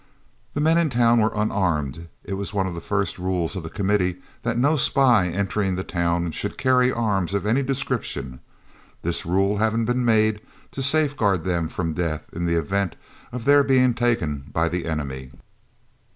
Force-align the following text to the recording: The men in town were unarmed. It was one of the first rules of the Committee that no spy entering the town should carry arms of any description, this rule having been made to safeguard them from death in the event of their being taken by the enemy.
The 0.55 0.61
men 0.61 0.79
in 0.79 0.89
town 0.89 1.19
were 1.19 1.29
unarmed. 1.35 2.07
It 2.23 2.33
was 2.33 2.55
one 2.55 2.65
of 2.65 2.73
the 2.73 2.81
first 2.81 3.19
rules 3.19 3.55
of 3.55 3.61
the 3.61 3.69
Committee 3.69 4.19
that 4.41 4.57
no 4.57 4.75
spy 4.75 5.27
entering 5.27 5.75
the 5.75 5.83
town 5.83 6.31
should 6.31 6.57
carry 6.57 6.91
arms 6.91 7.35
of 7.35 7.45
any 7.45 7.61
description, 7.61 8.39
this 9.03 9.27
rule 9.27 9.57
having 9.57 9.85
been 9.85 10.03
made 10.03 10.41
to 10.71 10.81
safeguard 10.81 11.43
them 11.43 11.67
from 11.67 11.93
death 11.93 12.25
in 12.33 12.47
the 12.47 12.55
event 12.55 12.95
of 13.31 13.45
their 13.45 13.63
being 13.63 13.93
taken 13.93 14.45
by 14.51 14.67
the 14.69 14.87
enemy. 14.87 15.29